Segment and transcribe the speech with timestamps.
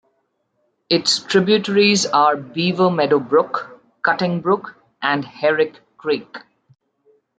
[0.89, 6.37] Its tributaries are Beaver Meadow Brook, Cutting Brook and Herrick Creek.